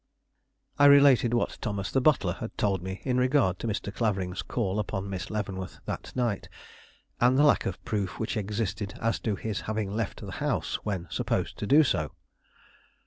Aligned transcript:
I 0.79 0.85
related 0.87 1.31
what 1.35 1.59
Thomas 1.61 1.91
the 1.91 2.01
butler 2.01 2.33
had 2.39 2.57
told 2.57 2.81
me 2.81 3.01
in 3.03 3.19
regard 3.19 3.59
to 3.59 3.67
Mr. 3.67 3.93
Clavering's 3.93 4.41
call 4.41 4.79
upon 4.79 5.07
Miss 5.11 5.29
Leavenworth 5.29 5.79
that 5.85 6.11
night, 6.15 6.49
and 7.19 7.37
the 7.37 7.43
lack 7.43 7.67
of 7.67 7.85
proof 7.85 8.17
which 8.19 8.35
existed 8.35 8.95
as 8.99 9.19
to 9.19 9.35
his 9.35 9.61
having 9.61 9.91
left 9.91 10.21
the 10.25 10.31
house 10.31 10.79
when 10.83 11.07
supposed 11.11 11.59
to 11.59 11.67
do 11.67 11.83
so. 11.83 12.13